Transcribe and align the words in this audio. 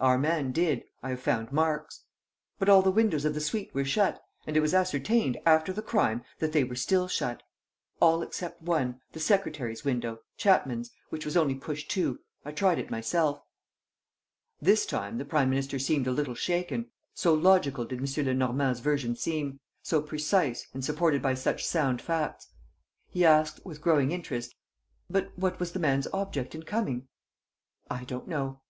Our 0.00 0.18
man 0.18 0.50
did. 0.50 0.82
I 1.04 1.10
have 1.10 1.20
found 1.20 1.52
marks." 1.52 2.02
"But 2.58 2.68
all 2.68 2.82
the 2.82 2.90
windows 2.90 3.24
of 3.24 3.32
the 3.32 3.40
suite 3.40 3.72
were 3.72 3.84
shut; 3.84 4.20
and 4.44 4.56
it 4.56 4.60
was 4.60 4.74
ascertained, 4.74 5.38
after 5.46 5.72
the 5.72 5.82
crime, 5.82 6.24
that 6.40 6.50
they 6.50 6.64
were 6.64 6.74
still 6.74 7.06
shut." 7.06 7.44
"All 8.00 8.20
except 8.20 8.60
one, 8.60 9.00
the 9.12 9.20
secretary's 9.20 9.84
window, 9.84 10.18
Chapman's, 10.36 10.90
which 11.10 11.24
was 11.24 11.36
only 11.36 11.54
pushed 11.54 11.92
to. 11.92 12.18
I 12.44 12.50
tried 12.50 12.80
it 12.80 12.90
myself." 12.90 13.38
This 14.60 14.84
time 14.84 15.16
the 15.18 15.24
prime 15.24 15.48
minister 15.48 15.78
seemed 15.78 16.08
a 16.08 16.10
little 16.10 16.34
shaken, 16.34 16.86
so 17.14 17.32
logical 17.32 17.84
did 17.84 18.00
M. 18.00 18.26
Lenormand's 18.26 18.80
version 18.80 19.14
seem, 19.14 19.60
so 19.80 20.02
precise 20.02 20.66
and 20.74 20.84
supported 20.84 21.22
by 21.22 21.34
such 21.34 21.64
sound 21.64 22.02
facts. 22.02 22.48
He 23.10 23.24
asked, 23.24 23.64
with 23.64 23.80
growing 23.80 24.10
interest: 24.10 24.56
"But 25.08 25.30
what 25.38 25.60
was 25.60 25.70
the 25.70 25.78
man's 25.78 26.08
object 26.12 26.52
in 26.56 26.64
coming?" 26.64 27.06
"I 27.88 28.02
don't 28.02 28.26
know." 28.26 28.60